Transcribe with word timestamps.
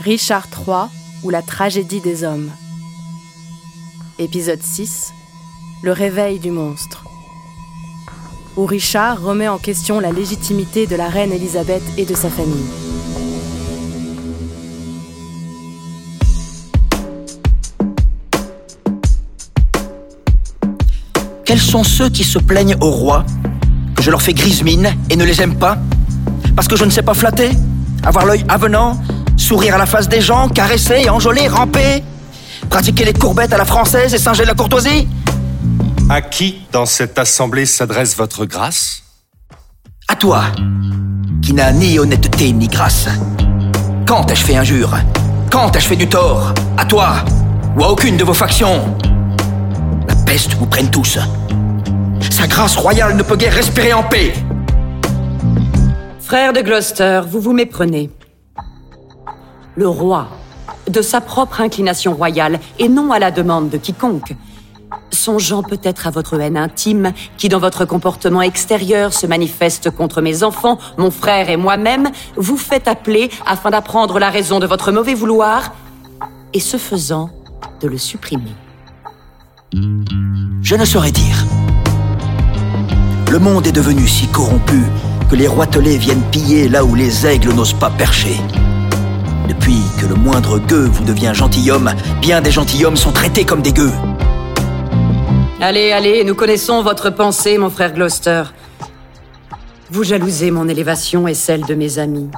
Richard 0.00 0.46
III 0.54 0.88
ou 1.22 1.30
la 1.30 1.42
tragédie 1.42 2.00
des 2.00 2.22
hommes. 2.22 2.50
Épisode 4.18 4.62
6 4.62 5.12
Le 5.82 5.92
réveil 5.92 6.38
du 6.38 6.50
monstre. 6.50 7.04
Où 8.56 8.66
Richard 8.66 9.22
remet 9.22 9.48
en 9.48 9.58
question 9.58 9.98
la 9.98 10.12
légitimité 10.12 10.86
de 10.86 10.96
la 10.96 11.08
reine 11.08 11.32
Elisabeth 11.32 11.82
et 11.96 12.04
de 12.04 12.14
sa 12.14 12.28
famille. 12.28 12.66
Quels 21.44 21.60
sont 21.60 21.84
ceux 21.84 22.10
qui 22.10 22.24
se 22.24 22.38
plaignent 22.38 22.76
au 22.80 22.90
roi 22.90 23.24
Que 23.94 24.02
je 24.02 24.10
leur 24.10 24.20
fais 24.20 24.34
grise 24.34 24.62
mine 24.62 24.94
et 25.08 25.16
ne 25.16 25.24
les 25.24 25.40
aime 25.40 25.58
pas? 25.58 25.78
Parce 26.54 26.68
que 26.68 26.76
je 26.76 26.84
ne 26.84 26.90
sais 26.90 27.02
pas 27.02 27.14
flatter 27.14 27.50
Avoir 28.04 28.26
l'œil 28.26 28.44
avenant 28.48 29.00
Sourire 29.36 29.74
à 29.74 29.78
la 29.78 29.86
face 29.86 30.08
des 30.08 30.20
gens 30.20 30.48
Caresser, 30.48 31.08
enjôler, 31.08 31.48
ramper. 31.48 32.02
Pratiquer 32.70 33.04
les 33.04 33.12
courbettes 33.12 33.52
à 33.52 33.58
la 33.58 33.64
française 33.64 34.12
et 34.14 34.18
singer 34.18 34.44
la 34.44 34.54
courtoisie. 34.54 35.06
À 36.08 36.20
qui 36.20 36.62
dans 36.72 36.86
cette 36.86 37.18
assemblée 37.18 37.66
s'adresse 37.66 38.16
votre 38.16 38.44
grâce? 38.44 39.02
À 40.08 40.16
toi 40.16 40.44
Qui 41.42 41.52
n'a 41.52 41.72
ni 41.72 41.98
honnêteté 41.98 42.52
ni 42.52 42.68
grâce. 42.68 43.08
Quand 44.06 44.30
ai-je 44.30 44.44
fait 44.44 44.56
injure? 44.56 44.96
Quand 45.50 45.74
ai-je 45.76 45.86
fait 45.86 45.96
du 45.96 46.08
tort? 46.08 46.54
À 46.76 46.84
toi 46.84 47.24
Ou 47.76 47.84
à 47.84 47.90
aucune 47.90 48.16
de 48.16 48.24
vos 48.24 48.34
factions. 48.34 48.96
La 50.08 50.14
peste 50.24 50.54
vous 50.54 50.66
prenne 50.66 50.90
tous. 50.90 51.18
Sa 52.30 52.46
grâce 52.46 52.76
royale 52.76 53.16
ne 53.16 53.22
peut 53.22 53.36
guère 53.36 53.52
respirer 53.54 53.92
en 53.92 54.02
paix. 54.02 54.32
Frère 56.20 56.52
de 56.52 56.60
Gloucester, 56.60 57.22
vous 57.28 57.40
vous 57.40 57.52
méprenez. 57.52 58.10
Le 59.76 59.86
roi, 59.88 60.28
de 60.88 61.02
sa 61.02 61.20
propre 61.20 61.60
inclination 61.60 62.14
royale 62.14 62.60
et 62.78 62.88
non 62.88 63.12
à 63.12 63.18
la 63.18 63.30
demande 63.30 63.68
de 63.68 63.76
quiconque, 63.76 64.34
songeant 65.10 65.62
peut-être 65.62 66.06
à 66.06 66.10
votre 66.10 66.40
haine 66.40 66.56
intime 66.56 67.12
qui 67.36 67.50
dans 67.50 67.58
votre 67.58 67.84
comportement 67.84 68.40
extérieur 68.40 69.12
se 69.12 69.26
manifeste 69.26 69.90
contre 69.90 70.22
mes 70.22 70.42
enfants, 70.42 70.78
mon 70.96 71.10
frère 71.10 71.50
et 71.50 71.58
moi-même, 71.58 72.08
vous 72.36 72.56
fait 72.56 72.88
appeler 72.88 73.30
afin 73.44 73.68
d'apprendre 73.68 74.18
la 74.18 74.30
raison 74.30 74.60
de 74.60 74.66
votre 74.66 74.92
mauvais 74.92 75.14
vouloir 75.14 75.74
et 76.54 76.60
ce 76.60 76.78
faisant, 76.78 77.28
de 77.82 77.88
le 77.88 77.98
supprimer. 77.98 78.54
Je 80.62 80.74
ne 80.74 80.86
saurais 80.86 81.12
dire. 81.12 81.44
Le 83.30 83.38
monde 83.38 83.66
est 83.66 83.72
devenu 83.72 84.08
si 84.08 84.26
corrompu 84.28 84.84
que 85.28 85.36
les 85.36 85.48
roitelets 85.48 85.98
viennent 85.98 86.24
piller 86.30 86.70
là 86.70 86.82
où 86.82 86.94
les 86.94 87.26
aigles 87.26 87.52
n'osent 87.52 87.74
pas 87.74 87.90
percher. 87.90 88.40
Depuis 89.48 89.80
que 90.00 90.06
le 90.06 90.14
moindre 90.14 90.58
gueux 90.58 90.86
vous 90.86 91.04
devient 91.04 91.32
gentilhomme, 91.34 91.92
bien 92.20 92.40
des 92.40 92.50
gentilshommes 92.50 92.96
sont 92.96 93.12
traités 93.12 93.44
comme 93.44 93.62
des 93.62 93.72
gueux. 93.72 93.92
Allez, 95.60 95.92
allez, 95.92 96.24
nous 96.24 96.34
connaissons 96.34 96.82
votre 96.82 97.10
pensée, 97.10 97.56
mon 97.56 97.70
frère 97.70 97.92
Gloucester. 97.92 98.42
Vous 99.90 100.04
jalousez 100.04 100.50
mon 100.50 100.68
élévation 100.68 101.28
et 101.28 101.34
celle 101.34 101.64
de 101.64 101.74
mes 101.74 101.98
amis. 101.98 102.28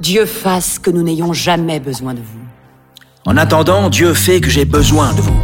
Dieu 0.00 0.26
fasse 0.26 0.80
que 0.80 0.90
nous 0.90 1.02
n'ayons 1.02 1.32
jamais 1.32 1.78
besoin 1.78 2.12
de 2.12 2.18
vous. 2.18 2.42
En 3.24 3.36
attendant, 3.36 3.88
Dieu 3.88 4.14
fait 4.14 4.40
que 4.40 4.50
j'ai 4.50 4.64
besoin 4.64 5.12
de 5.14 5.20
vous. 5.20 5.40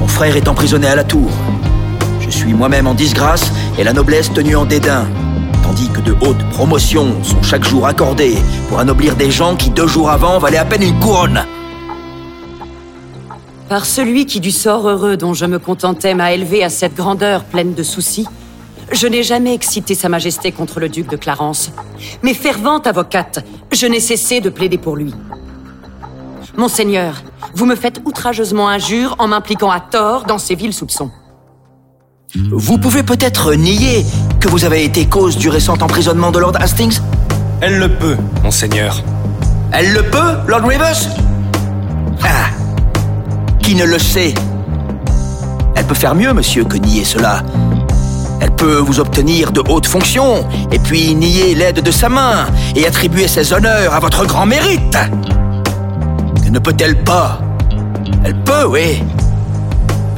Mon 0.00 0.08
frère 0.08 0.36
est 0.36 0.48
emprisonné 0.48 0.88
à 0.88 0.96
la 0.96 1.04
tour. 1.04 1.30
Je 2.20 2.30
suis 2.30 2.52
moi-même 2.52 2.88
en 2.88 2.94
disgrâce 2.94 3.52
et 3.78 3.84
la 3.84 3.92
noblesse 3.92 4.32
tenue 4.32 4.56
en 4.56 4.64
dédain. 4.64 5.06
Tandis 5.64 5.88
que 5.88 6.00
de 6.00 6.12
hautes 6.20 6.44
promotions 6.50 7.24
sont 7.24 7.42
chaque 7.42 7.64
jour 7.64 7.86
accordées 7.86 8.36
pour 8.68 8.80
anoblir 8.80 9.16
des 9.16 9.30
gens 9.30 9.56
qui 9.56 9.70
deux 9.70 9.86
jours 9.86 10.10
avant 10.10 10.38
valaient 10.38 10.58
à 10.58 10.66
peine 10.66 10.82
une 10.82 11.00
couronne. 11.00 11.42
Par 13.70 13.86
celui 13.86 14.26
qui 14.26 14.40
du 14.40 14.50
sort 14.50 14.86
heureux 14.86 15.16
dont 15.16 15.32
je 15.32 15.46
me 15.46 15.58
contentais 15.58 16.12
m'a 16.12 16.34
élevé 16.34 16.62
à 16.62 16.68
cette 16.68 16.94
grandeur 16.94 17.44
pleine 17.44 17.72
de 17.72 17.82
soucis, 17.82 18.26
je 18.92 19.06
n'ai 19.06 19.22
jamais 19.22 19.54
excité 19.54 19.94
Sa 19.94 20.10
Majesté 20.10 20.52
contre 20.52 20.80
le 20.80 20.90
duc 20.90 21.08
de 21.08 21.16
Clarence. 21.16 21.72
Mais 22.22 22.34
fervente 22.34 22.86
avocate, 22.86 23.42
je 23.72 23.86
n'ai 23.86 24.00
cessé 24.00 24.42
de 24.42 24.50
plaider 24.50 24.76
pour 24.76 24.96
lui. 24.96 25.14
Monseigneur, 26.58 27.22
vous 27.54 27.64
me 27.64 27.74
faites 27.74 28.02
outrageusement 28.04 28.68
injure 28.68 29.16
en 29.18 29.28
m'impliquant 29.28 29.70
à 29.70 29.80
tort 29.80 30.24
dans 30.24 30.36
ces 30.36 30.56
vils 30.56 30.74
soupçons. 30.74 31.10
Vous 32.52 32.78
pouvez 32.78 33.04
peut-être 33.04 33.54
nier 33.54 34.04
que 34.44 34.50
vous 34.50 34.66
avez 34.66 34.84
été 34.84 35.06
cause 35.06 35.38
du 35.38 35.48
récent 35.48 35.72
emprisonnement 35.80 36.30
de 36.30 36.38
Lord 36.38 36.52
Hastings 36.60 36.98
Elle 37.62 37.78
le 37.78 37.88
peut, 37.88 38.18
monseigneur. 38.42 39.02
Elle 39.72 39.94
le 39.94 40.02
peut, 40.02 40.36
Lord 40.46 40.66
Rivers 40.66 40.98
Ah 42.22 42.50
Qui 43.62 43.74
ne 43.74 43.84
le 43.84 43.98
sait 43.98 44.34
Elle 45.74 45.86
peut 45.86 45.94
faire 45.94 46.14
mieux, 46.14 46.34
monsieur, 46.34 46.64
que 46.64 46.76
nier 46.76 47.04
cela. 47.04 47.42
Elle 48.40 48.50
peut 48.50 48.76
vous 48.76 49.00
obtenir 49.00 49.50
de 49.50 49.62
hautes 49.66 49.86
fonctions, 49.86 50.46
et 50.70 50.78
puis 50.78 51.14
nier 51.14 51.54
l'aide 51.54 51.80
de 51.80 51.90
sa 51.90 52.10
main, 52.10 52.44
et 52.76 52.86
attribuer 52.86 53.28
ses 53.28 53.54
honneurs 53.54 53.94
à 53.94 54.00
votre 54.00 54.26
grand 54.26 54.44
mérite. 54.44 54.98
Que 56.44 56.50
ne 56.50 56.58
peut-elle 56.58 57.02
pas 57.02 57.40
Elle 58.24 58.36
peut, 58.42 58.66
oui. 58.68 59.02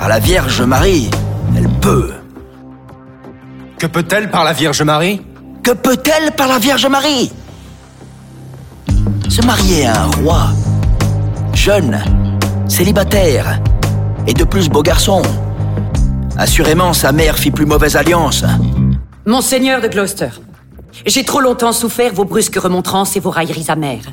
Par 0.00 0.08
la 0.08 0.18
Vierge 0.18 0.62
Marie, 0.62 1.12
elle 1.56 1.68
peut. 1.80 2.10
Que 3.78 3.86
peut-elle 3.86 4.30
par 4.30 4.44
la 4.44 4.54
Vierge 4.54 4.80
Marie? 4.82 5.20
Que 5.62 5.72
peut-elle 5.72 6.32
par 6.32 6.48
la 6.48 6.58
Vierge 6.58 6.86
Marie? 6.86 7.30
Se 9.28 9.44
marier 9.44 9.86
à 9.86 10.04
un 10.04 10.10
roi, 10.22 10.46
jeune, 11.52 12.02
célibataire, 12.68 13.60
et 14.26 14.32
de 14.32 14.44
plus 14.44 14.70
beau 14.70 14.82
garçon. 14.82 15.20
Assurément, 16.38 16.94
sa 16.94 17.12
mère 17.12 17.36
fit 17.36 17.50
plus 17.50 17.66
mauvaise 17.66 17.96
alliance. 17.96 18.44
Monseigneur 19.26 19.82
de 19.82 19.88
Gloucester, 19.88 20.30
j'ai 21.04 21.24
trop 21.24 21.40
longtemps 21.40 21.72
souffert 21.72 22.14
vos 22.14 22.24
brusques 22.24 22.56
remontrances 22.56 23.16
et 23.16 23.20
vos 23.20 23.30
railleries 23.30 23.70
amères. 23.70 24.06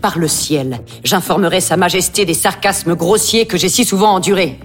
Par 0.00 0.18
le 0.18 0.26
ciel, 0.26 0.80
j'informerai 1.04 1.60
Sa 1.60 1.76
Majesté 1.76 2.24
des 2.24 2.34
sarcasmes 2.34 2.96
grossiers 2.96 3.46
que 3.46 3.58
j'ai 3.58 3.68
si 3.68 3.84
souvent 3.84 4.14
endurés. 4.14 4.58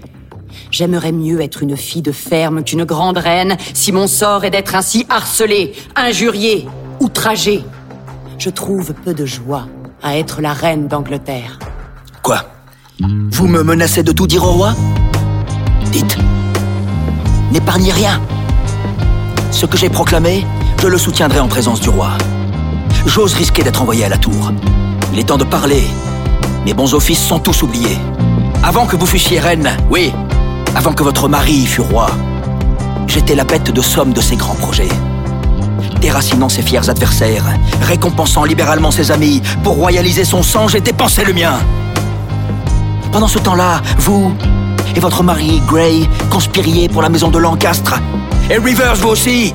J'aimerais 0.71 1.11
mieux 1.11 1.41
être 1.41 1.63
une 1.63 1.77
fille 1.77 2.01
de 2.01 2.11
ferme 2.11 2.63
qu'une 2.63 2.83
grande 2.85 3.17
reine 3.17 3.57
si 3.73 3.91
mon 3.91 4.07
sort 4.07 4.43
est 4.43 4.49
d'être 4.49 4.75
ainsi 4.75 5.05
harcelée, 5.09 5.73
injuriée, 5.95 6.67
outragée. 6.99 7.63
Je 8.37 8.49
trouve 8.49 8.93
peu 8.93 9.13
de 9.13 9.25
joie 9.25 9.67
à 10.01 10.17
être 10.17 10.41
la 10.41 10.53
reine 10.53 10.87
d'Angleterre. 10.87 11.59
Quoi? 12.23 12.45
Vous 13.31 13.47
me 13.47 13.63
menacez 13.63 14.03
de 14.03 14.11
tout 14.11 14.27
dire 14.27 14.43
au 14.43 14.51
roi? 14.51 14.73
Dites. 15.91 16.17
N'épargnez 17.51 17.91
rien. 17.91 18.21
Ce 19.51 19.65
que 19.65 19.77
j'ai 19.77 19.89
proclamé, 19.89 20.45
je 20.81 20.87
le 20.87 20.97
soutiendrai 20.97 21.39
en 21.39 21.47
présence 21.47 21.81
du 21.81 21.89
roi. 21.89 22.11
J'ose 23.05 23.33
risquer 23.33 23.63
d'être 23.63 23.81
envoyé 23.81 24.05
à 24.05 24.09
la 24.09 24.17
tour. 24.17 24.51
Il 25.13 25.19
est 25.19 25.23
temps 25.23 25.37
de 25.37 25.43
parler. 25.43 25.83
Mes 26.65 26.73
bons 26.73 26.93
offices 26.93 27.23
sont 27.23 27.39
tous 27.39 27.63
oubliés. 27.63 27.97
Avant 28.63 28.85
que 28.85 28.95
vous 28.95 29.05
fussiez 29.05 29.39
reine, 29.39 29.69
oui, 29.89 30.13
avant 30.75 30.93
que 30.93 31.03
votre 31.03 31.27
mari 31.27 31.65
fût 31.65 31.81
roi, 31.81 32.07
j'étais 33.07 33.35
la 33.35 33.43
bête 33.43 33.71
de 33.71 33.81
somme 33.81 34.13
de 34.13 34.21
ses 34.21 34.35
grands 34.35 34.55
projets. 34.55 34.89
Déracinant 35.99 36.49
ses 36.49 36.61
fiers 36.61 36.89
adversaires, 36.89 37.45
récompensant 37.81 38.43
libéralement 38.43 38.91
ses 38.91 39.11
amis, 39.11 39.41
pour 39.63 39.75
royaliser 39.75 40.25
son 40.25 40.41
sang, 40.41 40.67
j'ai 40.67 40.81
dépensé 40.81 41.23
le 41.23 41.33
mien. 41.33 41.59
Pendant 43.11 43.27
ce 43.27 43.39
temps-là, 43.39 43.81
vous 43.97 44.33
et 44.95 44.99
votre 44.99 45.23
mari, 45.23 45.61
Gray, 45.67 46.07
conspiriez 46.29 46.89
pour 46.89 47.01
la 47.01 47.09
maison 47.09 47.29
de 47.29 47.37
Lancastre. 47.37 47.99
Et 48.49 48.57
Rivers, 48.57 48.95
vous 48.95 49.09
aussi. 49.09 49.53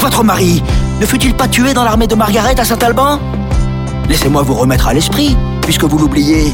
Votre 0.00 0.22
mari 0.22 0.62
ne 1.00 1.06
fut-il 1.06 1.34
pas 1.34 1.48
tué 1.48 1.74
dans 1.74 1.84
l'armée 1.84 2.06
de 2.06 2.14
Margaret 2.14 2.58
à 2.58 2.64
Saint-Alban? 2.64 3.18
Laissez-moi 4.08 4.42
vous 4.42 4.54
remettre 4.54 4.86
à 4.86 4.94
l'esprit, 4.94 5.36
puisque 5.62 5.84
vous 5.84 5.98
l'oubliez, 5.98 6.52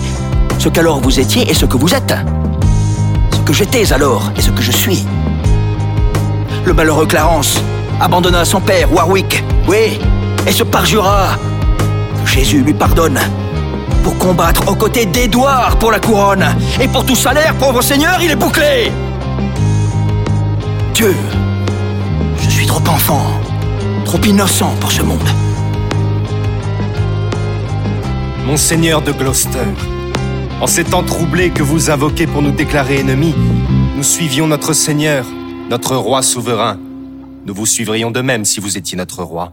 ce 0.59 0.69
qu'alors 0.69 1.01
vous 1.01 1.21
étiez 1.21 1.51
et 1.51 1.55
ce 1.55 1.67
que 1.67 1.77
vous 1.77 1.93
êtes. 1.95 2.15
Que 3.45 3.53
j'étais 3.53 3.93
alors 3.93 4.31
et 4.37 4.41
ce 4.41 4.51
que 4.51 4.63
je 4.63 4.73
suis. 4.73 5.05
Le 6.65 6.73
malheureux 6.73 7.07
Clarence 7.07 7.61
abandonna 8.01 8.45
son 8.45 8.61
père, 8.61 8.93
Warwick, 8.93 9.43
oui, 9.69 9.99
et 10.47 10.53
se 10.53 10.63
parjura 10.63 11.37
que 12.25 12.31
Jésus 12.31 12.63
lui 12.63 12.73
pardonne 12.75 13.19
pour 14.03 14.17
combattre 14.19 14.69
aux 14.69 14.75
côtés 14.75 15.07
d'Édouard 15.07 15.77
pour 15.79 15.91
la 15.91 16.01
couronne. 16.01 16.45
Et 16.81 16.89
pour 16.89 17.05
tout 17.05 17.15
salaire, 17.15 17.55
pauvre 17.55 17.83
seigneur, 17.83 18.21
il 18.23 18.31
est 18.31 18.37
bouclé. 18.37 18.91
Dieu, 20.95 21.15
je 22.43 22.51
suis 22.51 22.67
trop 22.67 22.83
enfant, 22.89 23.27
trop 24.05 24.21
innocent 24.21 24.75
pour 24.81 24.93
ce 24.93 25.03
monde. 25.03 25.29
Monseigneur 28.47 29.03
de 29.03 29.13
Gloucester, 29.13 29.67
en 30.63 30.69
ces 30.69 30.85
temps 30.85 31.03
troublés 31.03 31.51
que 31.51 31.65
vous 31.65 31.91
invoquez 31.91 32.29
pour 32.29 32.41
nous 32.41 32.53
déclarer 32.53 33.01
ennemis, 33.01 33.35
nous 33.97 34.05
suivions 34.05 34.47
notre 34.47 34.73
Seigneur, 34.73 35.27
notre 35.69 35.97
roi 35.97 36.23
souverain. 36.23 36.79
Nous 37.45 37.53
vous 37.53 37.67
suivrions 37.67 38.13
de 38.13 38.21
même 38.21 38.45
si 38.45 38.61
vous 38.61 38.79
étiez 38.79 38.97
notre 38.97 39.25
roi. 39.25 39.53